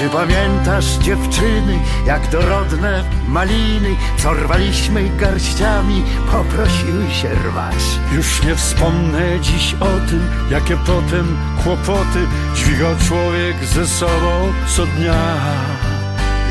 Czy 0.00 0.08
pamiętasz 0.08 0.86
dziewczyny, 0.86 1.78
jak 2.06 2.30
dorodne 2.30 3.04
maliny, 3.28 3.96
co 4.16 4.32
rwaliśmy 4.32 5.08
garściami, 5.08 6.04
poprosiły 6.32 7.10
się 7.10 7.28
rwać? 7.34 7.74
Już 8.12 8.42
nie 8.42 8.56
wspomnę 8.56 9.40
dziś 9.40 9.74
o 9.80 10.08
tym, 10.08 10.30
jakie 10.50 10.76
potem 10.76 11.36
kłopoty 11.64 12.26
dźwigał 12.54 12.94
człowiek 13.08 13.64
ze 13.64 13.86
sobą 13.86 14.52
co 14.76 14.86
dnia. 14.86 15.36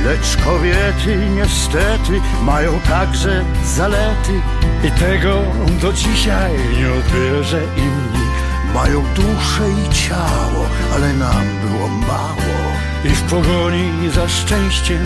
Lecz 0.05 0.37
kobiety 0.45 1.29
niestety 1.35 2.21
mają 2.43 2.79
także 2.79 3.45
zalety 3.65 4.41
I 4.83 4.91
tego 4.91 5.41
do 5.81 5.93
dzisiaj 5.93 6.51
nie 6.77 6.93
odbierze 6.93 7.63
im 7.77 8.13
nikt. 8.13 8.73
Mają 8.73 9.03
duszę 9.13 9.63
i 9.69 9.93
ciało, 9.93 10.65
ale 10.95 11.13
nam 11.13 11.43
było 11.61 11.87
mało. 11.87 12.68
I 13.05 13.09
w 13.09 13.21
pogoni 13.23 14.09
za 14.09 14.27
szczęściem 14.27 15.05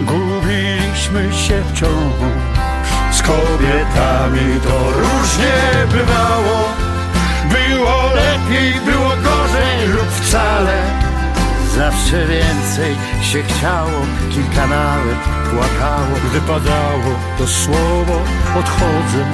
gubiliśmy 0.00 1.32
się 1.32 1.62
wciąż. 1.72 2.12
Z 3.12 3.22
kobietami 3.22 4.60
to 4.62 4.90
różnie 4.90 5.56
bywało. 5.90 6.68
Było 7.50 8.14
lepiej, 8.14 8.80
było 8.80 9.08
gorzej 9.08 9.88
lub 9.88 10.10
wcale. 10.10 10.82
Zawsze 11.76 12.26
więcej 12.26 12.96
się 13.22 13.42
chciało, 13.42 14.00
kilka 14.30 14.66
nawet 14.66 15.18
płakało. 15.50 16.16
Gdy 16.30 16.40
padało 16.40 17.18
to 17.38 17.46
słowo 17.46 18.22
odchodzę. 18.58 19.24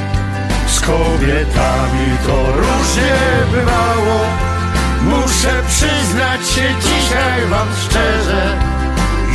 Z 0.66 0.80
kobietami 0.80 2.06
to 2.26 2.52
różnie 2.52 3.14
bywało. 3.52 4.51
Muszę 5.04 5.62
przyznać 5.68 6.48
się 6.48 6.74
dzisiaj 6.80 7.46
wam 7.50 7.68
szczerze. 7.84 8.58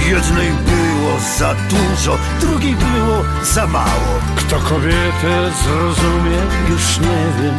Jednej 0.10 0.52
było 0.52 1.20
za 1.38 1.56
dużo, 1.56 2.18
drugiej 2.42 2.76
było 2.76 3.24
za 3.44 3.68
mało. 3.68 4.20
Kto 4.36 4.60
kobietę 4.60 5.52
zrozumie, 5.64 6.38
już 6.70 7.00
nie 7.00 7.42
wiem. 7.42 7.58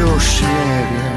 Już 0.00 0.40
nie 0.40 0.86
wiem 0.92 1.13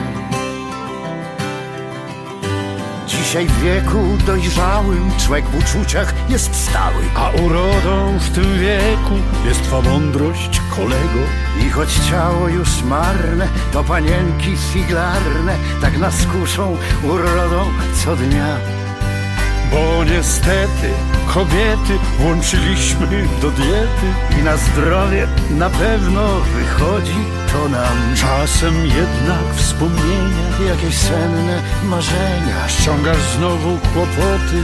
Dzisiaj 3.27 3.47
w 3.47 3.59
wieku 3.61 4.17
dojrzałym 4.25 5.11
człowiek 5.17 5.45
w 5.45 5.57
uczuciach 5.59 6.13
jest 6.29 6.55
stały. 6.55 7.03
A 7.15 7.29
urodą 7.29 8.19
w 8.19 8.29
tym 8.29 8.59
wieku 8.59 9.13
jest 9.45 9.63
twa 9.63 9.81
mądrość, 9.81 10.61
kolego. 10.75 11.19
I 11.67 11.69
choć 11.69 11.93
ciało 12.09 12.47
już 12.47 12.83
marne, 12.83 13.47
to 13.71 13.83
panienki 13.83 14.57
figlarne 14.73 15.55
Tak 15.81 15.97
nas 15.97 16.25
kuszą 16.25 16.77
urodą 17.03 17.65
co 18.03 18.15
dnia 18.15 18.76
Bo 19.71 20.03
niestety 20.03 20.89
kobiety 21.33 21.93
włączyliśmy 22.19 23.27
do 23.41 23.51
diety 23.51 24.07
I 24.39 24.43
na 24.43 24.57
zdrowie 24.57 25.27
na 25.49 25.69
pewno 25.69 26.21
wychodzi 26.39 27.25
to 27.51 27.69
nam. 27.69 28.15
Czasem 28.15 28.85
jednak 28.85 29.55
wspomnienia 29.55 30.47
Jakieś 30.69 30.97
senne 30.97 31.61
marzenia 31.83 32.67
Ściągasz 32.67 33.21
znowu 33.37 33.77
kłopoty. 33.93 34.59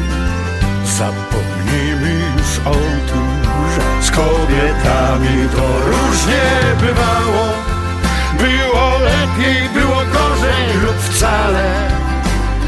Zapomnijmy 0.85 2.11
już 2.37 2.59
o 2.65 2.73
tym, 2.73 3.27
że 3.75 4.07
z 4.07 4.11
kobietami 4.11 5.49
to 5.55 5.79
różnie 5.85 6.43
bywało. 6.79 7.45
Było 8.37 8.99
lepiej, 8.99 9.69
było 9.69 9.95
gorzej 9.95 10.81
lub 10.85 10.97
wcale 10.97 12.02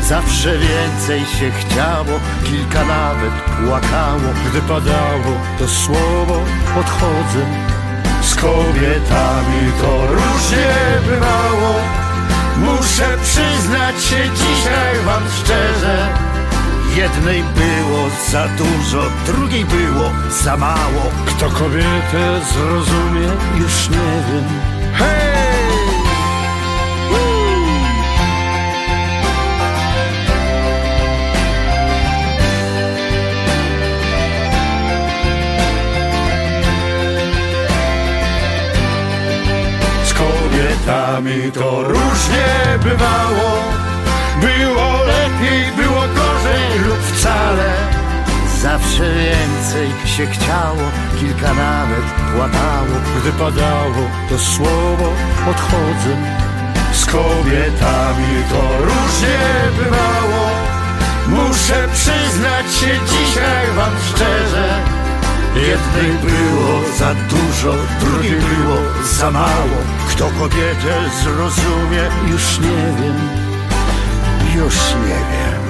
Zawsze 0.08 0.58
więcej 0.58 1.20
się 1.20 1.52
chciało, 1.52 2.20
kilka 2.44 2.86
nawet 2.86 3.34
płakało. 3.34 4.30
Gdy 4.50 4.62
padało 4.62 5.38
to 5.60 5.68
słowo 5.68 6.42
odchodzę 6.80 7.46
Z 8.22 8.36
kobietami 8.36 9.72
to 9.82 10.08
różnie 10.08 10.74
bywało. 11.08 11.76
Muszę 12.58 13.18
przyznać 13.24 14.04
się 14.04 14.30
dzisiaj 14.36 15.06
wam 15.06 15.24
szczerze 15.44 16.08
Jednej 16.96 17.44
było 17.44 18.10
za 18.32 18.48
dużo, 18.48 19.04
drugiej 19.26 19.66
było 19.66 20.12
za 20.44 20.58
mało. 20.58 21.12
Kto 21.26 21.50
kobietę 21.50 22.42
zrozumie, 22.54 23.28
już 23.58 23.90
nie 23.90 24.24
wiem. 24.28 24.46
Hej! 24.94 25.35
Kobietami 41.16 41.52
to 41.52 41.84
różnie 41.84 42.48
bywało. 42.84 43.64
Było 44.42 45.04
lepiej, 45.04 45.72
było 45.78 46.02
gorzej 46.02 46.80
lub 46.88 47.00
wcale. 47.00 47.74
Zawsze 48.62 49.04
więcej 49.04 49.90
się 50.06 50.26
chciało, 50.26 50.82
kilka 51.20 51.54
nawet 51.54 52.06
płakało. 52.36 52.96
Gdy 53.22 53.32
padało 53.32 54.10
to 54.30 54.40
słowo 54.40 55.14
odchodzę. 55.50 56.16
Z 56.94 57.06
kobietami 57.06 58.44
to 58.50 58.78
różnie 58.78 59.40
bywało. 59.78 60.46
Muszę 61.28 61.88
przyznać 61.94 62.66
się 62.80 63.00
dzisiaj 63.08 63.76
wam 63.76 63.92
szczerze. 64.10 64.82
Jednej 65.56 66.12
było 66.22 66.82
za 67.00 67.14
dużo, 67.14 67.76
drugiej 68.00 68.36
było 68.36 68.78
za 69.04 69.32
mało. 69.32 69.95
Kto 70.16 70.30
kobietę 70.40 71.10
zrozumie, 71.24 72.10
Już 72.32 72.60
nie 72.60 72.70
wiem, 72.70 73.20
już 74.56 74.76
nie 74.76 75.20
wiem. 75.32 75.66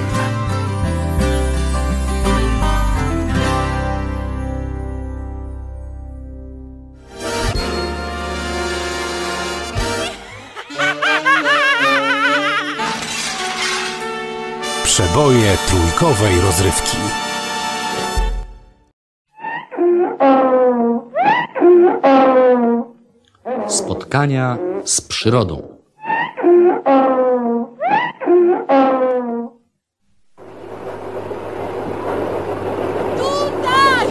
Przeboje 14.83 15.57
trójkowej 15.67 16.41
rozrywki. 16.41 16.97
Spotkania 24.15 24.57
z 24.85 25.01
przyrodą. 25.01 25.77
Tutaj! 33.17 34.07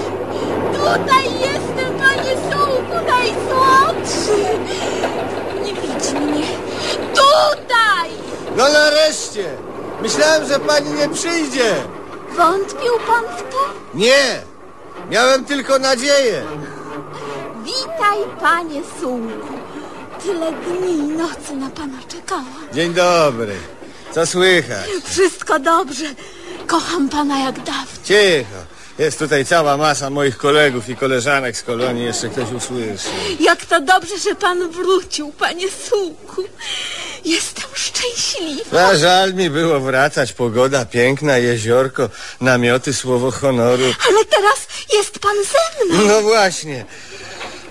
Tutaj 0.72 1.24
jestem, 1.40 1.98
panie 1.98 2.36
sołku 2.50 3.06
najsłodszy! 3.08 4.58
Nie 5.64 5.74
widzi 5.74 6.14
mnie. 6.14 6.46
Tutaj! 7.14 8.10
No 8.56 8.64
nareszcie! 8.68 9.44
Myślałem, 10.02 10.48
że 10.48 10.60
pani 10.60 10.90
nie 10.90 11.08
przyjdzie. 11.08 11.74
Wątpił 12.36 12.92
pan 13.06 13.36
w 13.36 13.42
to? 13.42 13.58
Nie! 13.94 14.42
Miałem 15.10 15.44
tylko 15.44 15.78
nadzieję. 15.78 16.42
Witaj, 17.64 18.18
panie 18.40 18.82
sołku. 19.00 19.63
Tyle 20.24 20.52
dni 20.52 20.92
i 20.92 21.02
nocy 21.02 21.56
na 21.56 21.70
pana 21.70 21.98
czekałam. 22.08 22.68
Dzień 22.74 22.94
dobry. 22.94 23.56
Co 24.14 24.26
słychać? 24.26 24.86
Wszystko 25.04 25.58
dobrze. 25.58 26.04
Kocham 26.66 27.08
pana 27.08 27.38
jak 27.40 27.56
dawno. 27.56 27.86
Cicho. 28.04 28.74
Jest 28.98 29.18
tutaj 29.18 29.44
cała 29.44 29.76
masa 29.76 30.10
moich 30.10 30.36
kolegów 30.36 30.88
i 30.88 30.96
koleżanek 30.96 31.56
z 31.56 31.62
kolonii. 31.62 32.04
Jeszcze 32.04 32.28
ktoś 32.28 32.52
usłyszy. 32.52 33.08
Jak 33.40 33.66
to 33.66 33.80
dobrze, 33.80 34.18
że 34.18 34.34
pan 34.34 34.70
wrócił, 34.70 35.32
panie 35.32 35.66
sołku. 35.90 36.44
Jestem 37.24 37.70
szczęśliwa. 37.74 38.86
A 38.86 38.96
żal 38.96 39.34
mi 39.34 39.50
było 39.50 39.80
wracać. 39.80 40.32
Pogoda 40.32 40.84
piękna, 40.84 41.38
jeziorko, 41.38 42.08
namioty, 42.40 42.94
słowo 42.94 43.30
honoru. 43.30 43.84
Ale 44.08 44.24
teraz 44.24 44.66
jest 44.92 45.18
pan 45.18 45.36
ze 45.44 45.84
mną. 45.84 46.06
No 46.06 46.22
właśnie. 46.22 46.84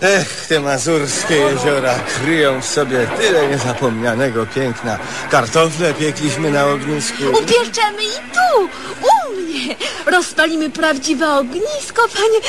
Ech, 0.03 0.47
te 0.47 0.59
mazurskie 0.59 1.35
jeziora 1.35 1.99
kryją 1.99 2.61
w 2.61 2.65
sobie 2.65 3.07
tyle 3.17 3.47
niezapomnianego 3.47 4.45
piękna. 4.45 4.99
Kartofle 5.31 5.93
piekliśmy 5.93 6.51
na 6.51 6.65
ognisku. 6.67 7.23
Upieczemy 7.31 8.03
i 8.03 8.33
tu, 8.33 8.69
u 9.01 9.41
mnie. 9.41 9.75
Rozpalimy 10.05 10.69
prawdziwe 10.69 11.31
ognisko, 11.33 12.01
panie 12.13 12.39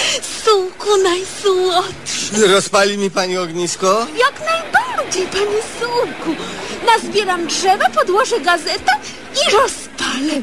sułku 0.45 0.89
najsłodszy. 1.03 2.49
Rozpali 2.49 2.99
mi 2.99 3.11
pani 3.11 3.39
ognisko? 3.39 4.07
Jak 4.19 4.41
najbardziej, 4.41 5.27
panie 5.27 5.63
sułku. 5.81 6.43
Nazbieram 6.87 7.47
drzewa, 7.47 7.91
podłożę 7.91 8.41
gazetę 8.41 8.93
i 9.35 9.53
rozpalę. 9.53 10.43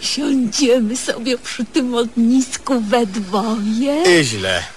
Siądziemy 0.00 0.96
sobie 0.96 1.38
przy 1.38 1.64
tym 1.64 1.94
ognisku 1.94 2.80
we 2.80 3.06
dwoje. 3.06 4.20
I 4.20 4.24
źle. 4.24 4.75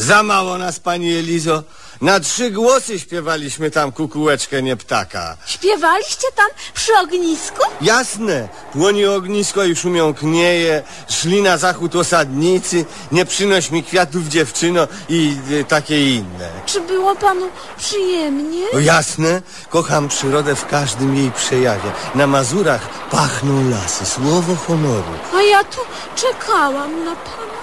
Za 0.00 0.22
mało 0.22 0.58
nas, 0.58 0.80
pani 0.80 1.14
Elizo. 1.16 1.62
Na 2.00 2.20
trzy 2.20 2.50
głosy 2.50 2.98
śpiewaliśmy 2.98 3.70
tam 3.70 3.92
kukułeczkę, 3.92 4.62
nie 4.62 4.76
ptaka. 4.76 5.36
Śpiewaliście 5.46 6.26
tam 6.36 6.46
przy 6.74 6.92
ognisku? 7.02 7.62
Jasne, 7.80 8.48
płonie 8.72 9.10
ognisko 9.10 9.64
i 9.64 9.76
szumią 9.76 10.14
knieje, 10.14 10.82
szli 11.08 11.42
na 11.42 11.58
zachód 11.58 11.96
osadnicy, 11.96 12.84
nie 13.12 13.24
przynoś 13.24 13.70
mi 13.70 13.82
kwiatów 13.84 14.28
dziewczyno 14.28 14.88
i 15.08 15.36
y, 15.50 15.64
takie 15.64 16.14
inne. 16.14 16.48
Czy 16.66 16.80
było 16.80 17.16
panu 17.16 17.48
przyjemnie? 17.78 18.66
No 18.72 18.80
jasne, 18.80 19.42
kocham 19.70 20.08
przyrodę 20.08 20.54
w 20.56 20.66
każdym 20.66 21.16
jej 21.16 21.30
przejawie. 21.30 21.92
Na 22.14 22.26
Mazurach 22.26 22.88
pachną 23.10 23.70
lasy, 23.70 24.06
słowo 24.06 24.56
honoru. 24.56 25.12
A 25.36 25.42
ja 25.42 25.64
tu 25.64 25.80
czekałam 26.16 27.04
na 27.04 27.16
pana. 27.16 27.59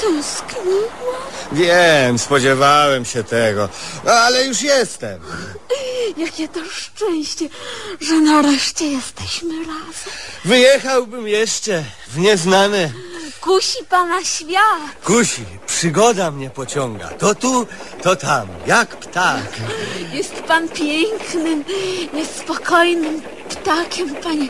Tęskniłam. 0.00 1.26
Wiem, 1.52 2.18
spodziewałem 2.18 3.04
się 3.04 3.24
tego, 3.24 3.68
ale 4.06 4.44
już 4.44 4.62
jestem. 4.62 5.20
Jakie 6.16 6.48
to 6.48 6.60
szczęście, 6.70 7.48
że 8.00 8.14
nareszcie 8.14 8.86
jesteśmy 8.86 9.54
razem. 9.58 10.12
Wyjechałbym 10.44 11.28
jeszcze 11.28 11.84
w 12.08 12.18
nieznane. 12.18 12.90
Kusi 13.40 13.84
pana 13.88 14.24
świat. 14.24 15.04
Kusi, 15.04 15.44
przygoda 15.66 16.30
mnie 16.30 16.50
pociąga. 16.50 17.08
To 17.08 17.34
tu, 17.34 17.66
to 18.02 18.16
tam, 18.16 18.48
jak 18.66 18.88
ptak. 18.96 19.48
Jest 20.12 20.34
pan 20.34 20.68
pięknym, 20.68 21.64
niespokojnym 22.14 23.22
ptakiem, 23.48 24.14
panie 24.14 24.48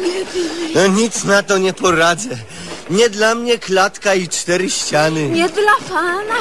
jedyny. 0.00 0.70
No 0.74 0.86
nic 0.86 1.24
na 1.24 1.42
to 1.42 1.58
nie 1.58 1.72
poradzę. 1.72 2.28
Nie 2.90 3.10
dla 3.10 3.34
mnie 3.34 3.58
klatka 3.58 4.14
i 4.14 4.28
cztery 4.28 4.70
ściany. 4.70 5.28
Nie 5.28 5.48
dla 5.48 5.88
pana. 5.88 6.34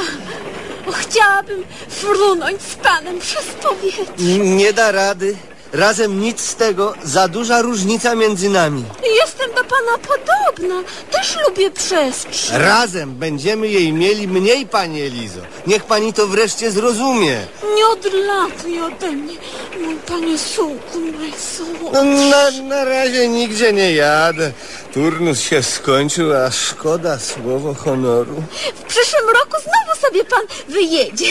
O, 0.88 0.92
chciałabym 0.92 1.64
frunąć 1.90 2.62
z 2.62 2.76
panem 2.76 3.20
przez 3.20 3.46
powietrze. 3.46 4.14
Nie 4.40 4.74
da 4.74 4.92
rady. 4.92 5.38
Razem 5.74 6.20
nic 6.20 6.42
z 6.42 6.56
tego, 6.56 6.94
za 7.04 7.28
duża 7.28 7.62
różnica 7.62 8.16
między 8.16 8.50
nami. 8.50 8.84
Jestem 9.24 9.50
do 9.50 9.64
pana 9.64 9.98
podobna. 9.98 10.76
Też 11.12 11.38
lubię 11.48 11.72
przestrzeń. 11.72 12.62
Razem 12.62 13.16
będziemy 13.16 13.68
jej 13.68 13.94
mieli 13.94 14.28
mniej, 14.28 14.68
pani 14.68 15.02
Elizo. 15.02 15.40
Niech 15.68 15.84
pani 15.84 16.14
to 16.14 16.28
wreszcie 16.28 16.72
zrozumie. 16.72 17.40
Nie 17.76 17.86
odlatuj 17.88 18.82
ode 18.82 19.12
mnie, 19.12 19.34
mój 19.80 19.96
panie 19.96 20.38
sułku 20.38 21.00
No, 21.00 21.20
najsłodszy. 21.20 22.22
na, 22.30 22.52
na 22.76 22.84
razie 22.84 23.28
nigdzie 23.28 23.74
nie 23.74 23.94
jadę. 23.94 24.52
Turnus 24.94 25.40
się 25.42 25.64
skończył, 25.64 26.34
a 26.38 26.52
szkoda 26.52 27.20
słowo 27.20 27.74
honoru. 27.74 28.44
W 28.76 28.82
przyszłym 28.84 29.26
roku 29.30 29.58
znowu 29.64 30.02
sobie 30.02 30.24
pan 30.26 30.42
wyjedzie. 30.74 31.26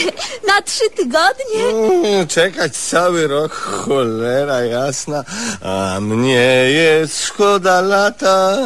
Na 0.47 0.61
trzy 0.61 0.89
tygodnie. 0.95 1.65
Mm, 2.03 2.27
Czekać 2.27 2.77
cały 2.77 3.27
rok, 3.27 3.51
cholera 3.51 4.61
jasna. 4.61 5.23
A 5.61 5.97
mnie 6.01 6.65
jest 6.71 7.25
szkoda 7.25 7.81
lata. 7.81 8.57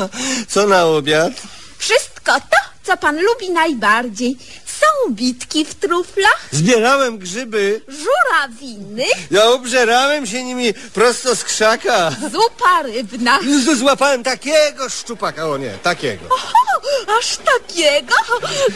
Co 0.47 0.67
na 0.67 0.85
obiad? 0.85 1.33
Wszystko 1.77 2.31
to, 2.33 2.57
co 2.83 2.97
pan 2.97 3.17
lubi 3.21 3.49
najbardziej. 3.51 4.37
Są 4.79 5.13
bitki 5.13 5.65
w 5.65 5.75
truflach, 5.75 6.47
Zbierałem 6.51 7.17
grzyby. 7.17 7.81
żurawiny, 7.87 9.03
Ja 9.31 9.45
obżerałem 9.49 10.25
się 10.25 10.43
nimi 10.43 10.73
prosto 10.73 11.35
z 11.35 11.43
krzaka. 11.43 12.11
zupa 12.31 12.81
rybna. 12.83 13.39
Z- 13.41 13.77
Złapałem 13.79 14.23
takiego 14.23 14.89
szczupaka, 14.89 15.49
o 15.49 15.57
nie, 15.57 15.69
takiego. 15.83 16.25
O, 16.29 17.17
aż 17.19 17.37
takiego? 17.37 18.15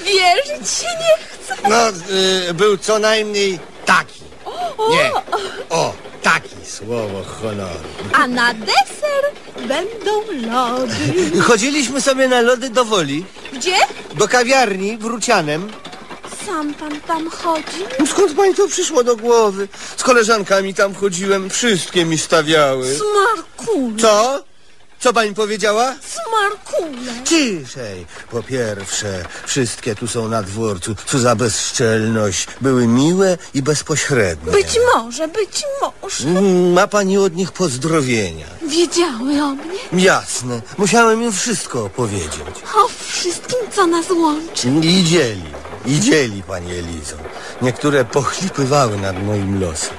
Wierzyć 0.05 0.69
się 0.69 0.87
nie 0.99 1.17
chcę. 1.25 1.55
No, 1.69 1.89
y, 2.49 2.53
był 2.53 2.77
co 2.77 2.99
najmniej 2.99 3.59
taki. 3.85 4.19
Nie, 4.89 5.11
o, 5.69 5.93
taki 6.23 6.55
słowo 6.77 7.23
honoru. 7.23 7.79
A 8.13 8.27
na 8.27 8.53
deser 8.53 9.23
będą 9.67 10.21
lody. 10.51 11.41
Chodziliśmy 11.41 12.01
sobie 12.01 12.27
na 12.27 12.41
lody 12.41 12.69
do 12.69 12.85
woli, 12.85 13.25
Gdzie? 13.53 13.75
do 14.15 14.27
kawiarni 14.27 14.97
w 14.97 15.05
Rucianem. 15.05 15.71
Sam 16.49 16.73
pan 16.73 17.01
tam 17.01 17.29
chodzi? 17.29 18.07
Skąd 18.11 18.33
pani 18.33 18.55
to 18.55 18.67
przyszło 18.67 19.03
do 19.03 19.15
głowy? 19.15 19.67
Z 19.97 20.03
koleżankami 20.03 20.73
tam 20.73 20.95
chodziłem, 20.95 21.49
wszystkie 21.49 22.05
mi 22.05 22.17
stawiały. 22.17 22.95
Smarkulu. 22.95 23.97
Co? 23.97 24.43
Co 24.99 25.13
pani 25.13 25.33
powiedziała? 25.35 25.95
Smarkule. 26.01 27.11
Ciszej. 27.23 28.05
Po 28.31 28.43
pierwsze, 28.43 29.25
wszystkie 29.45 29.95
tu 29.95 30.07
są 30.07 30.27
na 30.27 30.43
dworcu. 30.43 30.95
Co 31.05 31.19
za 31.19 31.35
bezczelność. 31.35 32.47
Były 32.61 32.87
miłe 32.87 33.37
i 33.53 33.61
bezpośrednie. 33.61 34.51
Być 34.51 34.79
może, 34.95 35.27
być 35.27 35.63
może. 35.81 36.27
Mm, 36.29 36.73
Ma 36.73 36.87
pani 36.87 37.17
od 37.17 37.35
nich 37.35 37.51
pozdrowienia. 37.51 38.45
Wiedziały 38.67 39.41
o 39.43 39.47
mnie. 39.55 40.03
Jasne. 40.05 40.61
Musiałem 40.77 41.23
im 41.23 41.31
wszystko 41.33 41.83
opowiedzieć. 41.85 42.41
O 42.75 42.87
wszystkim, 43.07 43.59
co 43.75 43.87
nas 43.87 44.09
łączy. 44.09 44.67
I 44.81 45.03
dzieli. 45.03 45.43
I 45.89 45.99
dzieli, 45.99 46.43
pani 46.43 46.71
Elizo. 46.71 47.15
Niektóre 47.61 48.05
pochlipywały 48.05 48.97
nad 48.97 49.23
moim 49.23 49.61
losem. 49.61 49.93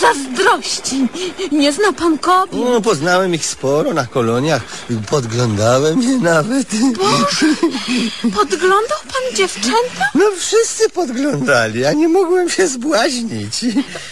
Zazdrości. 0.00 1.08
Nie 1.52 1.72
zna 1.72 1.92
pan 1.92 2.18
kobiet. 2.18 2.60
No, 2.64 2.80
poznałem 2.80 3.34
ich 3.34 3.46
sporo 3.46 3.94
na 3.94 4.06
koloniach. 4.06 4.62
Podglądałem 5.10 6.02
je 6.02 6.18
nawet. 6.18 6.68
Podglądał 8.22 8.98
pan 9.12 9.36
dziewczęta? 9.36 10.04
No 10.14 10.24
wszyscy 10.38 10.90
podglądali, 10.90 11.84
a 11.84 11.92
nie 11.92 12.08
mogłem 12.08 12.50
się 12.50 12.68
zbłaźnić. 12.68 13.60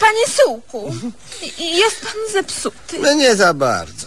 Panie 0.00 0.26
Sułku, 0.36 0.94
jest 1.58 2.00
pan 2.00 2.32
zepsuty. 2.32 2.98
No 3.00 3.12
nie 3.12 3.36
za 3.36 3.54
bardzo. 3.54 4.06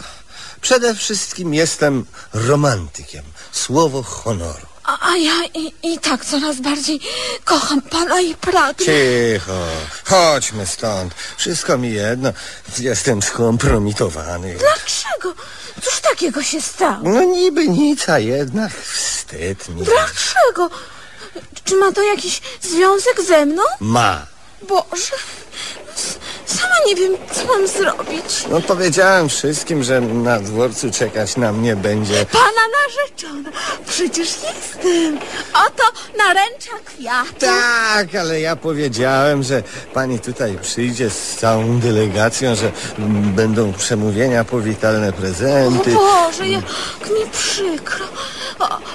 Przede 0.61 0.95
wszystkim 0.95 1.53
jestem 1.53 2.05
romantykiem. 2.33 3.23
Słowo 3.51 4.03
honoru. 4.03 4.74
A, 4.85 5.09
a 5.11 5.17
ja 5.17 5.33
i, 5.53 5.73
i 5.83 5.99
tak 5.99 6.25
coraz 6.25 6.59
bardziej 6.59 6.99
kocham 7.45 7.81
pana 7.81 8.21
i 8.21 8.35
pragnę. 8.35 8.85
Cicho, 8.85 9.65
chodźmy 10.05 10.67
stąd. 10.67 11.13
Wszystko 11.37 11.77
mi 11.77 11.93
jedno. 11.93 12.29
Jestem 12.79 13.21
skompromitowany. 13.21 14.55
Dlaczego? 14.57 15.33
Cóż 15.81 15.99
takiego 15.99 16.43
się 16.43 16.61
stało? 16.61 16.99
No 17.03 17.23
niby 17.23 17.67
nic, 17.67 18.09
a 18.09 18.19
jednak 18.19 18.71
wstyd 18.73 19.69
mi. 19.69 19.83
Dlaczego? 19.83 20.69
Czy 21.63 21.75
ma 21.75 21.91
to 21.91 22.03
jakiś 22.03 22.41
związek 22.61 23.21
ze 23.27 23.45
mną? 23.45 23.63
Ma. 23.79 24.25
Boże, 24.67 25.15
sama 26.45 26.75
nie 26.87 26.95
wiem, 26.95 27.13
co 27.31 27.45
mam 27.47 27.67
zrobić. 27.67 28.45
No 28.49 28.61
powiedziałem 28.61 29.29
wszystkim, 29.29 29.83
że 29.83 30.01
na 30.01 30.39
dworcu 30.39 30.91
czekać 30.91 31.37
na 31.37 31.51
mnie 31.53 31.75
będzie. 31.75 32.25
Pana 32.25 32.61
narzeczona, 32.77 33.49
przecież 33.87 34.27
jestem. 34.29 35.19
Oto 35.53 35.83
naręcza 36.17 36.71
kwiatu. 36.85 37.33
Tak, 37.39 38.15
ale 38.15 38.41
ja 38.41 38.55
powiedziałem, 38.55 39.43
że 39.43 39.63
pani 39.93 40.19
tutaj 40.19 40.57
przyjdzie 40.61 41.09
z 41.09 41.35
całą 41.35 41.79
delegacją, 41.79 42.55
że 42.55 42.71
będą 43.35 43.73
przemówienia 43.73 44.43
powitalne, 44.43 45.09
O 45.09 45.13
prezenty. 45.13 45.91
Boże, 45.93 46.47
jak 46.47 46.63
mi 47.09 47.29
przykro. 47.31 48.05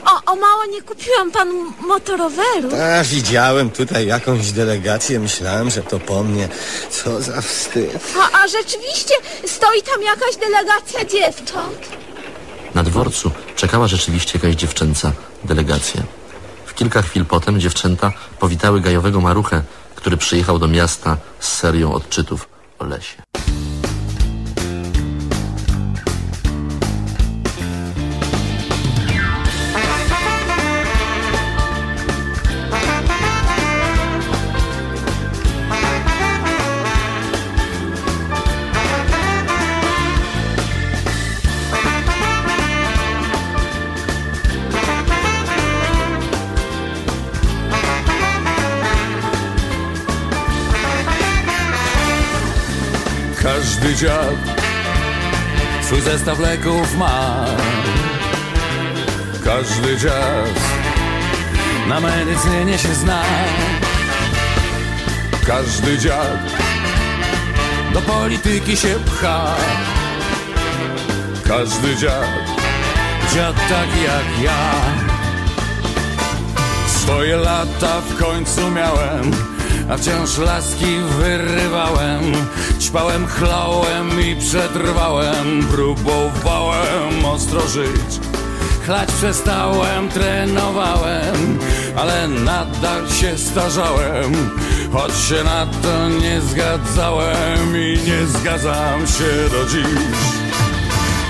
O, 0.06 0.32
o, 0.32 0.36
mało 0.36 0.64
nie 0.72 0.82
kupiłam 0.82 1.30
panu 1.30 1.72
motoroweru. 1.80 2.68
A, 3.00 3.04
widziałem 3.04 3.70
tutaj 3.70 4.06
jakąś 4.06 4.52
delegację, 4.52 5.20
myślałem, 5.20 5.70
że 5.70 5.82
to 5.82 5.98
po 5.98 6.22
mnie. 6.24 6.48
Co 6.90 7.22
za 7.22 7.40
wstyd. 7.40 8.00
A, 8.20 8.42
a 8.42 8.48
rzeczywiście 8.48 9.14
stoi 9.46 9.82
tam 9.82 10.02
jakaś 10.02 10.36
delegacja 10.36 11.04
dziewcząt. 11.04 11.88
Na 12.74 12.82
dworcu 12.82 13.30
czekała 13.56 13.88
rzeczywiście 13.88 14.38
jakaś 14.38 14.54
dziewczęca 14.56 15.12
delegacja. 15.44 16.02
W 16.66 16.74
kilka 16.74 17.02
chwil 17.02 17.24
potem 17.24 17.60
dziewczęta 17.60 18.12
powitały 18.38 18.80
gajowego 18.80 19.20
maruchę, 19.20 19.62
który 19.94 20.16
przyjechał 20.16 20.58
do 20.58 20.68
miasta 20.68 21.16
z 21.40 21.52
serią 21.52 21.92
odczytów 21.92 22.48
o 22.78 22.84
lesie. 22.84 23.22
Dziad 54.00 54.61
swój 55.83 56.00
zestaw 56.00 56.38
leków 56.38 56.97
ma. 56.97 57.45
Każdy 59.45 59.97
dziad 59.97 60.61
na 61.88 62.00
medycynie 62.00 62.78
się 62.78 62.95
zna. 62.95 63.23
Każdy 65.47 65.99
dziad 65.99 66.38
do 67.92 68.00
polityki 68.00 68.76
się 68.76 68.88
pcha. 68.88 69.54
Każdy 71.49 71.97
dziad, 71.97 72.61
dziad 73.35 73.57
taki 73.57 74.02
jak 74.02 74.42
ja. 74.42 74.71
Swoje 76.87 77.37
lata 77.37 78.00
w 78.00 78.23
końcu 78.25 78.71
miałem, 78.71 79.30
a 79.90 79.96
wciąż 79.96 80.38
laski 80.38 80.96
wyrywałem. 81.18 82.22
Ćpałem, 82.80 83.26
chlałem 83.26 84.20
i 84.20 84.36
przetrwałem, 84.36 85.62
próbowałem 85.70 87.24
ostro 87.24 87.68
żyć. 87.68 88.20
Chlać 88.86 89.12
przestałem, 89.12 90.08
trenowałem, 90.08 91.58
ale 91.96 92.28
nadal 92.28 93.10
się 93.10 93.38
starzałem. 93.38 94.32
Choć 94.92 95.12
się 95.12 95.44
na 95.44 95.66
to 95.66 96.08
nie 96.08 96.40
zgadzałem 96.40 97.76
i 97.76 97.98
nie 98.06 98.26
zgadzam 98.26 99.06
się 99.06 99.50
do 99.50 99.70
dziś. 99.70 100.00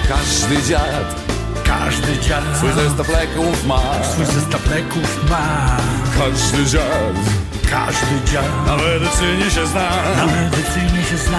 Każdy 0.08 0.62
dziad 0.62 1.30
Każdy 1.70 2.18
dziad 2.18 2.44
swój 2.56 2.72
zestaw 2.72 3.08
leków 3.08 3.66
ma. 3.66 3.82
swój 4.12 4.24
zestaw 4.24 4.70
leków 4.70 5.30
ma. 5.30 5.76
Każdy 6.18 6.64
dziad 6.66 7.39
Każdy 7.70 8.32
dziad 8.32 8.66
na 8.66 8.76
medycynie 8.76 9.50
się 9.50 9.66
zna. 9.66 9.90
na 10.16 10.26
medycynie 10.26 11.04
się 11.10 11.16
zna. 11.16 11.38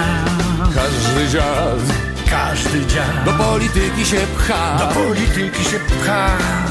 Każdy 0.74 1.28
dziad 1.28 1.78
Każdy 2.30 2.86
dziad 2.86 3.24
do 3.24 3.32
polityki 3.32 4.04
się 4.06 4.16
pcha. 4.16 4.78
do 4.78 4.86
polityki 4.86 5.64
się 5.64 5.78
pcha. 5.78 6.26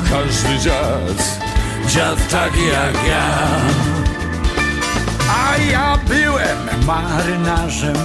Każdy 0.09 0.59
dziad, 0.59 1.39
dziad 1.87 2.27
taki 2.29 2.67
jak 2.67 3.07
ja. 3.07 3.27
A 5.51 5.57
ja 5.57 5.97
byłem 6.07 6.85
marynarzem, 6.85 7.95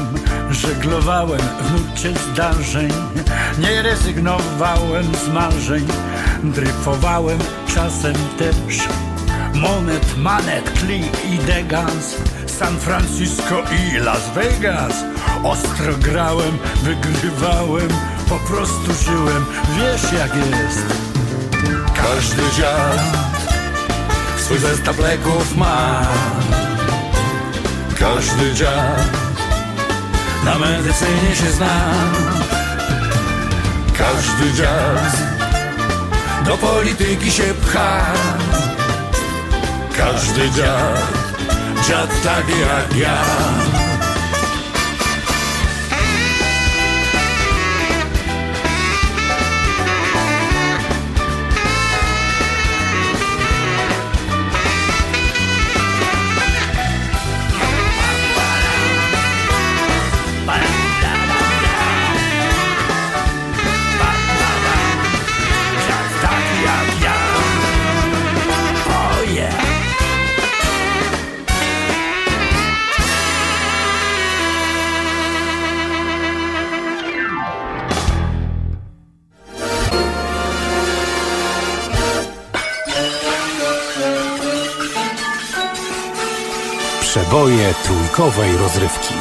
żeglowałem 0.51 1.41
w 1.61 1.73
nucie 1.73 2.13
zdarzeń, 2.33 2.93
nie 3.59 3.83
rezygnowałem 3.83 5.05
z 5.25 5.29
marzeń, 5.29 5.87
dryfowałem 6.43 7.39
czasem 7.75 8.15
też. 8.39 8.79
Monet, 9.61 10.17
manet, 10.17 10.71
klik 10.79 11.25
i 11.25 11.39
degans, 11.39 12.17
San 12.47 12.79
Francisco 12.79 13.63
i 13.73 13.99
Las 13.99 14.31
Vegas. 14.35 15.05
Ostro 15.45 15.93
grałem, 15.99 16.59
wygrywałem, 16.83 17.89
po 18.29 18.39
prostu 18.39 18.95
żyłem, 19.05 19.47
wiesz 19.77 20.13
jak 20.13 20.37
jest. 20.37 20.87
Każdy 21.95 22.43
dziad 22.57 23.01
swój 24.39 24.59
zestaw 24.59 24.99
leków 24.99 25.57
ma. 25.57 26.03
Każdy 27.99 28.55
dziad 28.55 29.11
na 30.45 30.59
medycynie 30.59 31.35
się 31.35 31.51
zna. 31.51 31.93
Każdy 33.99 34.53
dziad 34.53 35.17
do 36.47 36.57
polityki 36.57 37.31
się 37.31 37.55
pcha. 37.55 38.13
Każdy 39.97 40.51
dziad, 40.51 41.13
dziad 41.87 42.23
taki 42.23 42.61
jak 42.61 42.97
ja. 42.97 43.86
Przeboje 87.37 87.75
trójkowej 87.85 88.57
rozrywki. 88.57 89.15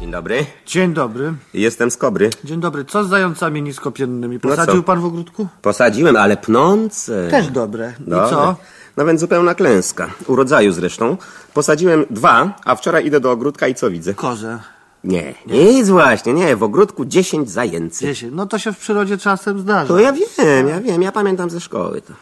Dzień 0.00 0.10
dobry, 0.10 0.46
Dzień 0.66 0.94
dobry. 0.94 1.34
jestem 1.54 1.90
z 1.90 1.96
Kobry. 1.96 2.30
Dzień 2.44 2.60
dobry. 2.60 2.84
Co 2.84 3.04
z 3.04 3.08
zającami 3.08 3.62
niskopiennymi? 3.62 4.40
Posadził 4.40 4.76
co? 4.76 4.82
pan 4.82 5.00
w 5.00 5.04
ogródku? 5.04 5.48
Posadziłem, 5.62 6.16
ale 6.16 6.36
pnące. 6.36 7.28
Też 7.30 7.48
dobre. 7.48 7.92
I 8.06 8.10
Dobre. 8.10 8.30
co? 8.30 8.56
No 8.96 9.04
więc 9.04 9.20
zupełna 9.20 9.54
klęska. 9.54 10.10
Urodzaju 10.26 10.72
zresztą. 10.72 11.16
Posadziłem 11.54 12.04
dwa, 12.10 12.56
a 12.64 12.74
wczoraj 12.74 13.06
idę 13.06 13.20
do 13.20 13.30
ogródka 13.30 13.68
i 13.68 13.74
co 13.74 13.90
widzę? 13.90 14.14
Kozę. 14.14 14.58
Nie, 15.04 15.34
nic 15.46 15.88
właśnie, 15.88 16.32
nie. 16.32 16.56
W 16.56 16.62
ogródku 16.62 17.04
dziesięć 17.04 17.50
zajęcy. 17.50 18.04
Dziesięć. 18.06 18.32
No 18.36 18.46
to 18.46 18.58
się 18.58 18.72
w 18.72 18.78
przyrodzie 18.78 19.18
czasem 19.18 19.58
zdarza. 19.60 19.88
To 19.88 19.98
ja 19.98 20.12
wiem, 20.12 20.68
ja 20.68 20.80
wiem, 20.80 21.02
ja 21.02 21.12
pamiętam 21.12 21.50
ze 21.50 21.60
szkoły 21.60 22.02
to. 22.02 22.12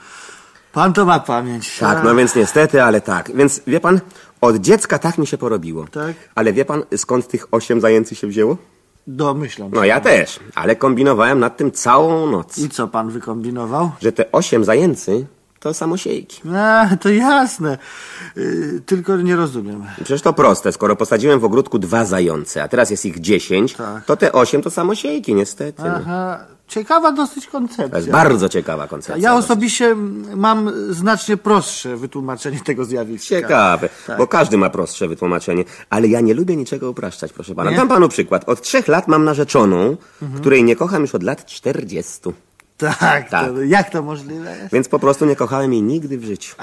Pan 0.76 0.92
to 0.92 1.04
ma 1.04 1.20
pamięć. 1.20 1.78
Tak, 1.78 2.04
no 2.04 2.14
więc 2.14 2.34
niestety, 2.34 2.82
ale 2.82 3.00
tak. 3.00 3.30
Więc 3.36 3.60
wie 3.66 3.80
pan, 3.80 4.00
od 4.40 4.56
dziecka 4.56 4.98
tak 4.98 5.18
mi 5.18 5.26
się 5.26 5.38
porobiło. 5.38 5.86
Tak? 5.92 6.12
Ale 6.34 6.52
wie 6.52 6.64
pan, 6.64 6.82
skąd 6.96 7.28
tych 7.28 7.46
osiem 7.54 7.80
zajęcy 7.80 8.14
się 8.14 8.26
wzięło? 8.26 8.56
Domyślam 9.06 9.70
No 9.74 9.80
się. 9.80 9.86
ja 9.86 10.00
też, 10.00 10.40
ale 10.54 10.76
kombinowałem 10.76 11.40
nad 11.40 11.56
tym 11.56 11.72
całą 11.72 12.30
noc. 12.30 12.58
I 12.58 12.68
co 12.68 12.88
pan 12.88 13.10
wykombinował? 13.10 13.90
Że 14.00 14.12
te 14.12 14.32
osiem 14.32 14.64
zajęcy 14.64 15.26
to 15.60 15.74
samosiejki. 15.74 16.42
A, 16.56 16.88
to 17.00 17.08
jasne. 17.08 17.78
Yy, 18.36 18.80
tylko 18.86 19.16
nie 19.16 19.36
rozumiem. 19.36 19.84
Przecież 19.96 20.22
to 20.22 20.32
proste, 20.32 20.72
skoro 20.72 20.96
posadziłem 20.96 21.40
w 21.40 21.44
ogródku 21.44 21.78
dwa 21.78 22.04
zające, 22.04 22.62
a 22.62 22.68
teraz 22.68 22.90
jest 22.90 23.06
ich 23.06 23.20
dziesięć, 23.20 23.74
Tak. 23.74 24.04
to 24.04 24.16
te 24.16 24.32
osiem 24.32 24.62
to 24.62 24.70
samosiejki, 24.70 25.34
niestety. 25.34 25.82
no. 25.82 25.88
Aha. 25.96 26.38
Ciekawa 26.68 27.12
dosyć 27.12 27.34
To 27.34 27.40
jest 27.60 27.76
koncepcja. 27.76 28.12
bardzo 28.12 28.48
ciekawa 28.48 28.88
koncepcja. 28.88 29.22
Ja 29.22 29.34
osobiście 29.34 29.94
mam 30.36 30.70
znacznie 30.90 31.36
prostsze 31.36 31.96
wytłumaczenie 31.96 32.60
tego 32.60 32.84
zjawiska. 32.84 33.28
Ciekawe, 33.28 33.88
Tak. 34.06 34.18
bo 34.18 34.26
każdy 34.26 34.58
ma 34.58 34.70
prostsze 34.70 35.08
wytłumaczenie, 35.08 35.64
ale 35.90 36.08
ja 36.08 36.20
nie 36.20 36.34
lubię 36.34 36.56
niczego 36.56 36.90
upraszczać, 36.90 37.32
proszę 37.32 37.54
pana. 37.54 37.70
Nie? 37.70 37.76
Dam 37.76 37.88
panu 37.88 38.08
przykład. 38.08 38.48
Od 38.48 38.62
trzech 38.62 38.88
lat 38.88 39.08
mam 39.08 39.24
narzeczoną, 39.24 39.96
Mhm. 40.22 40.40
której 40.40 40.64
nie 40.64 40.76
kocham 40.76 41.02
już 41.02 41.14
od 41.14 41.22
lat 41.22 41.46
czterdziestu. 41.46 42.32
Tak, 42.76 42.98
Tak. 43.00 43.30
To, 43.30 43.62
jak 43.62 43.90
to 43.90 44.02
możliwe 44.02 44.56
jest? 44.56 44.72
Więc 44.72 44.88
po 44.88 44.98
prostu 44.98 45.26
nie 45.26 45.36
kochałem 45.36 45.72
jej 45.72 45.82
nigdy 45.82 46.18
w 46.18 46.24
życiu. 46.24 46.54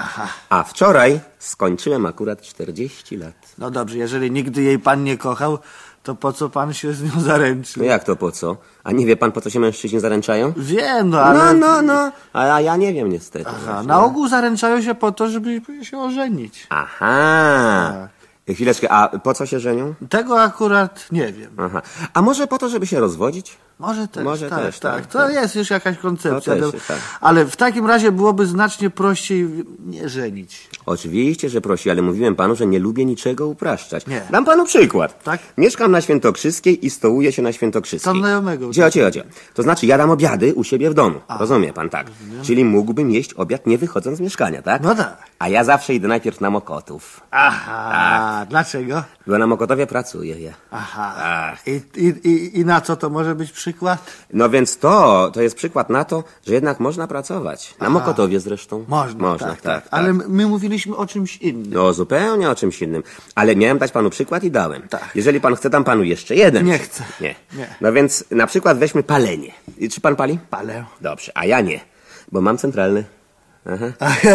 A 0.48 0.62
wczoraj 0.62 1.20
skończyłem 1.38 2.06
akurat 2.06 2.42
40 2.42 3.16
lat. 3.16 3.34
No 3.58 3.70
dobrze, 3.70 3.98
jeżeli 3.98 4.30
nigdy 4.30 4.62
jej 4.62 4.78
pan 4.78 5.04
nie 5.04 5.18
kochał, 5.18 5.58
to 6.04 6.14
po 6.14 6.32
co 6.32 6.50
pan 6.50 6.72
się 6.72 6.92
z 6.92 7.02
nią 7.02 7.20
zaręczył? 7.20 7.82
No 7.82 7.88
jak 7.88 8.04
to 8.04 8.16
po 8.16 8.32
co? 8.32 8.56
A 8.84 8.92
nie 8.92 9.06
wie 9.06 9.16
pan, 9.16 9.32
po 9.32 9.40
co 9.40 9.50
się 9.50 9.60
mężczyźni 9.60 10.00
zaręczają? 10.00 10.52
Wiem, 10.56 11.10
no 11.10 11.20
ale... 11.20 11.38
No, 11.38 11.52
no, 11.52 11.82
no. 11.82 12.12
A 12.32 12.60
ja, 12.60 12.76
nie 12.76 12.92
wiem 12.92 13.10
niestety. 13.10 13.44
Aha, 13.48 13.58
właśnie. 13.64 13.88
na 13.88 14.04
ogół 14.04 14.28
zaręczają 14.28 14.82
się 14.82 14.94
po 14.94 15.12
to, 15.12 15.28
żeby 15.28 15.60
się 15.82 15.98
ożenić. 15.98 16.66
Aha. 16.70 18.08
Chwileczkę, 18.48 18.92
a 18.92 19.18
po 19.18 19.34
co 19.34 19.46
się 19.46 19.60
żenią? 19.60 19.94
Tego 20.08 20.42
akurat 20.42 21.06
nie 21.12 21.32
wiem. 21.32 21.50
Aha. 21.58 21.82
A 22.14 22.22
może 22.22 22.46
po 22.46 22.58
to, 22.58 22.68
żeby 22.68 22.86
się 22.86 23.00
rozwodzić? 23.00 23.56
Może 23.78 24.08
też, 24.08 24.24
Może 24.24 24.50
tak, 24.50 24.58
też, 24.58 24.78
tak, 24.78 24.94
tak, 24.94 25.06
To 25.06 25.18
tak. 25.18 25.32
jest 25.32 25.56
już 25.56 25.70
jakaś 25.70 25.98
koncepcja. 25.98 26.54
Jest, 26.54 26.72
tak. 26.88 26.98
Ale 27.20 27.44
w 27.44 27.56
takim 27.56 27.86
razie 27.86 28.12
byłoby 28.12 28.46
znacznie 28.46 28.90
prościej 28.90 29.48
nie 29.86 30.08
żenić. 30.08 30.68
Oczywiście, 30.86 31.48
że 31.48 31.60
prosi, 31.60 31.90
ale 31.90 32.02
mówiłem 32.02 32.36
panu, 32.36 32.56
że 32.56 32.66
nie 32.66 32.78
lubię 32.78 33.04
niczego 33.04 33.46
upraszczać. 33.46 34.06
Nie. 34.06 34.22
Dam 34.30 34.44
panu 34.44 34.64
przykład. 34.64 35.22
Tak? 35.24 35.40
Mieszkam 35.58 35.92
na 35.92 36.00
Świętokrzyskiej 36.00 36.86
i 36.86 36.90
stołuję 36.90 37.32
się 37.32 37.42
na 37.42 37.52
Świętokrzyskiej. 37.52 38.12
Tam 38.12 38.18
znajomego. 38.18 38.72
Cio, 38.72 38.90
cio, 38.90 39.10
cio. 39.10 39.22
To 39.54 39.62
znaczy, 39.62 39.86
jadam 39.86 40.10
obiady 40.10 40.54
u 40.54 40.64
siebie 40.64 40.90
w 40.90 40.94
domu. 40.94 41.20
Rozumie 41.38 41.72
pan, 41.72 41.90
tak. 41.90 42.06
Czyli 42.42 42.64
mógłbym 42.64 43.10
jeść 43.10 43.32
obiad 43.34 43.66
nie 43.66 43.78
wychodząc 43.78 44.18
z 44.18 44.20
mieszkania, 44.20 44.62
tak? 44.62 44.82
No 44.82 44.94
tak. 44.94 45.16
A 45.38 45.48
ja 45.48 45.64
zawsze 45.64 45.94
idę 45.94 46.08
najpierw 46.08 46.40
na 46.40 46.50
Mokotów. 46.50 47.20
Aha, 47.30 48.46
dlaczego? 48.48 49.02
Bo 49.26 49.38
na 49.38 49.46
Mokotowie 49.46 49.86
pracuję 49.86 50.40
ja. 50.40 50.52
Aha. 50.70 51.14
Tak. 51.18 51.66
I, 51.66 51.82
i, 51.96 52.28
i, 52.28 52.60
I 52.60 52.64
na 52.64 52.80
co 52.80 52.96
to 52.96 53.10
może 53.10 53.34
być 53.34 53.52
przykład? 53.64 54.12
No 54.32 54.50
więc 54.50 54.78
to, 54.78 55.30
to 55.34 55.42
jest 55.42 55.56
przykład 55.56 55.90
na 55.90 56.04
to, 56.04 56.24
że 56.46 56.54
jednak 56.54 56.80
można 56.80 57.06
pracować. 57.06 57.74
Na 57.80 57.90
Mokotowie 57.90 58.40
zresztą. 58.40 58.84
Można, 58.88 59.20
Można, 59.28 59.48
tak, 59.48 59.60
tak. 59.60 59.82
tak, 59.82 59.88
Ale 59.90 60.12
my 60.12 60.46
mówiliśmy 60.46 60.96
o 60.96 61.06
czymś 61.06 61.36
innym. 61.36 61.72
No 61.74 61.92
zupełnie 61.92 62.50
o 62.50 62.54
czymś 62.54 62.82
innym. 62.82 63.02
Ale 63.34 63.56
miałem 63.56 63.78
dać 63.78 63.92
panu 63.92 64.10
przykład 64.10 64.44
i 64.44 64.50
dałem. 64.50 64.88
Tak. 64.88 65.10
Jeżeli 65.14 65.40
pan 65.40 65.56
chce, 65.56 65.70
dam 65.70 65.84
panu 65.84 66.02
jeszcze 66.02 66.34
jeden. 66.34 66.66
Nie 66.66 66.78
chcę. 66.78 67.04
Nie. 67.20 67.34
Nie. 67.52 67.66
No 67.80 67.92
więc 67.92 68.24
na 68.30 68.46
przykład 68.46 68.78
weźmy 68.78 69.02
palenie. 69.02 69.52
I 69.78 69.88
Czy 69.88 70.00
pan 70.00 70.16
pali? 70.16 70.38
Palę. 70.50 70.84
Dobrze, 71.00 71.32
a 71.34 71.44
ja 71.44 71.60
nie. 71.60 71.80
Bo 72.32 72.40
mam 72.40 72.58
centralny. 72.58 73.04
Aha. 73.72 73.86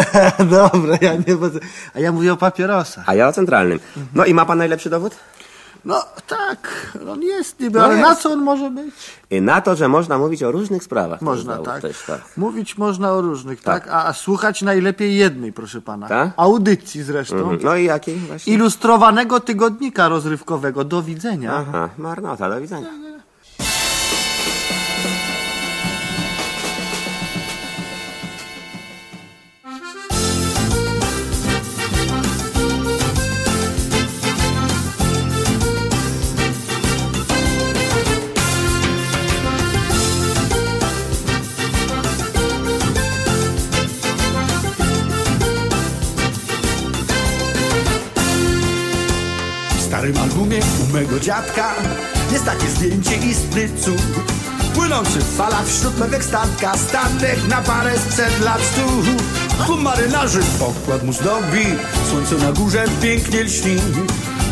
Dobra, 0.56 0.98
ja 1.00 1.14
nie 1.14 1.36
będę. 1.36 1.60
A 1.94 2.00
ja 2.00 2.12
mówię 2.12 2.32
o 2.32 2.36
papierosach. 2.36 3.04
A 3.08 3.14
ja 3.14 3.28
o 3.28 3.32
centralnym. 3.32 3.80
No 4.14 4.24
i 4.24 4.34
ma 4.34 4.44
pan 4.44 4.58
najlepszy 4.58 4.90
dowód? 4.90 5.16
No 5.84 6.04
tak, 6.26 6.92
on 7.10 7.22
jest 7.22 7.60
niby, 7.60 7.78
No 7.78 7.84
ale 7.84 7.96
jest. 7.96 8.08
na 8.08 8.14
co 8.16 8.32
on 8.32 8.42
może 8.42 8.70
być? 8.70 8.94
I 9.30 9.40
na 9.42 9.60
to, 9.60 9.76
że 9.76 9.88
można 9.88 10.18
mówić 10.18 10.42
o 10.42 10.52
różnych 10.52 10.84
sprawach. 10.84 11.20
Można, 11.22 11.58
tak. 11.58 11.82
Też, 11.82 12.02
tak. 12.06 12.20
Mówić 12.36 12.78
można 12.78 13.12
o 13.12 13.20
różnych, 13.20 13.62
tak? 13.62 13.84
Tak. 13.84 13.92
A, 13.94 14.06
a 14.06 14.12
słuchać 14.12 14.62
najlepiej 14.62 15.16
jednej, 15.16 15.52
proszę 15.52 15.80
pana. 15.80 16.08
Tak? 16.08 16.30
Audycji 16.36 17.02
zresztą. 17.02 17.36
Mhm. 17.36 17.60
No 17.62 17.76
i 17.76 17.84
jakiej 17.84 18.16
właśnie? 18.18 18.52
Ilustrowanego 18.52 19.40
tygodnika 19.40 20.08
rozrywkowego. 20.08 20.84
Do 20.84 21.02
widzenia. 21.02 21.52
Aha, 21.68 21.88
marnota, 21.98 22.50
do 22.50 22.60
widzenia. 22.60 22.88
Mego 50.92 51.20
dziadka 51.20 51.74
jest 52.32 52.44
takie 52.44 52.66
zdjęcie 52.66 53.16
istny 53.16 53.68
cud. 53.80 54.02
Płynący 54.74 55.18
w 55.18 55.36
falach 55.36 55.66
wśród 55.66 55.98
mewek 55.98 56.24
statka, 56.24 56.76
statek 56.76 57.48
na 57.48 57.62
parę 57.62 57.98
sprzed 57.98 58.40
lat 58.40 58.60
stu. 58.62 59.12
Klub 59.64 59.80
marynarzy 59.80 60.40
pokład 60.58 61.02
mu 61.02 61.12
zdobi, 61.12 61.66
słońce 62.10 62.34
na 62.34 62.52
górze 62.52 62.84
pięknie 63.02 63.44
lśni. 63.44 63.76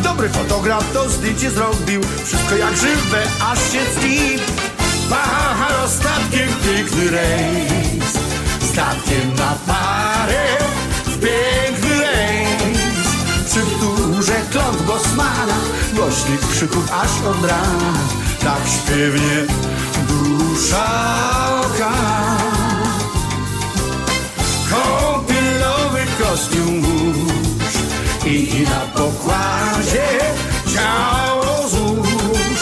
Dobry 0.03 0.29
fotograf 0.29 0.93
to 0.93 1.09
zdjęcie 1.09 1.51
zrobił, 1.51 2.01
wszystko 2.25 2.55
jak 2.55 2.77
żywe, 2.77 3.23
aż 3.51 3.59
się 3.71 3.79
tli. 3.99 4.19
Pachar 5.09 5.89
statkiem 5.89 6.49
piękny 6.65 7.11
rejs, 7.11 8.13
statkiem 8.71 9.35
na 9.37 9.73
parę 9.73 10.45
w 11.05 11.19
piękny 11.19 12.01
rejs. 12.01 12.99
Przy 13.45 13.61
kląt 14.79 14.87
Bosmana 14.87 15.55
Głośnych 15.95 16.39
krzyków 16.51 16.91
aż 16.91 17.27
od 17.27 17.45
rana. 17.45 17.93
Tak 18.43 18.61
śpiewnie 18.67 19.45
dusza 20.07 20.85
oka. 21.61 21.91
Kąpielowy 24.69 25.99
kostium 26.23 26.79
mórz 26.79 27.75
I 28.25 28.65
na 28.69 28.99
pokładzie 28.99 30.07
ciało 30.75 31.69
złóż. 31.69 32.59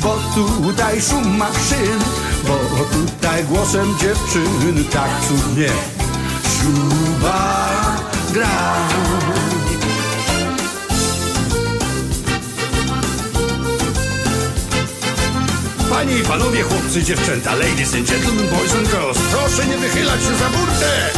Bo 0.00 0.16
tutaj 0.34 1.02
szum 1.02 1.36
maszyn 1.36 2.00
Bo 2.46 2.84
tutaj 2.84 3.44
głosem 3.44 3.94
dziewczyn 4.00 4.84
Tak 4.90 5.10
cudnie 5.28 5.68
śluba 6.44 7.60
gra 8.32 9.19
Panie 16.00 16.18
i 16.18 16.22
panowie, 16.22 16.62
chłopcy, 16.62 17.02
dziewczęta, 17.02 17.54
ladies 17.54 17.94
and 17.94 18.10
gentlemen, 18.10 18.46
boys 18.48 18.74
and 18.74 18.90
girls, 18.90 19.18
proszę 19.30 19.66
nie 19.66 19.76
wychylać 19.76 20.20
się 20.20 20.36
za 20.36 20.50
burtę! 20.50 21.10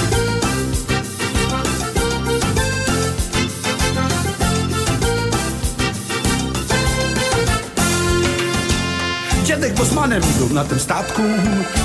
Dziadek 9.45 9.75
Bosmanem 9.75 10.23
był 10.39 10.49
na 10.49 10.65
tym 10.65 10.81
statku, 10.81 11.23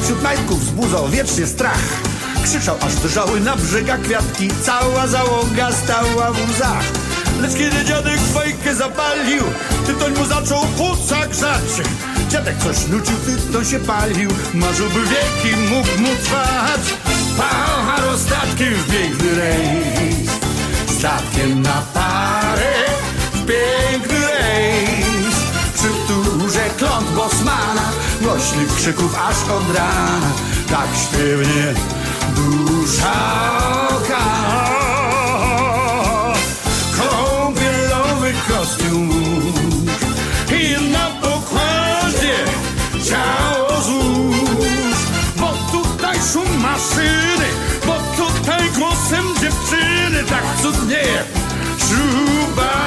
wśród 0.04 0.24
majtków 0.24 0.60
wzbudzał 0.60 1.10
wiecznie 1.10 1.48
strach. 1.48 1.84
Krzyczał, 2.44 2.78
aż 2.82 2.96
drżały 2.96 3.40
na 3.40 3.56
brzegach 3.56 4.02
kwiatki, 4.02 4.50
cała 4.64 5.08
załoga 5.08 5.72
stała 5.72 6.32
w 6.32 6.50
łzach. 6.50 6.84
Lecz 7.42 7.54
kiedy 7.54 7.86
dziadek 7.86 8.20
fajkę 8.34 8.76
zapalił, 8.76 9.44
tytoń 9.88 10.14
mu 10.18 10.26
zaczął 10.26 10.62
płuca 10.78 11.28
grzać. 11.28 11.88
Dziadek 12.30 12.58
coś 12.58 12.88
nucił, 12.88 13.16
to 13.54 13.64
się 13.64 13.80
palił. 13.80 14.30
Marzyłby 14.54 15.00
wieki, 15.02 15.58
mógł 15.58 16.00
mu 16.02 16.16
trwać. 16.24 16.82
Pachar 17.38 18.10
ostatki 18.10 18.64
w 18.64 18.92
piękny 18.92 19.36
rejs. 19.36 20.30
Statkiem 21.00 21.62
na 21.62 21.82
parę 21.94 22.74
w 23.34 23.46
piękny 23.46 24.20
rejs. 24.20 25.36
Przy 25.74 25.88
turze 26.08 26.70
kląt 26.78 27.10
Bosmana 27.10 27.92
Głośnych 28.22 28.76
krzyków 28.76 29.16
aż 29.30 29.50
od 29.50 29.76
rana. 29.76 30.32
Tak 30.70 30.88
śpiewnie 31.04 31.74
dusza. 32.36 33.57
that's. 50.64 51.26
True 51.88 52.56
by 52.56 52.87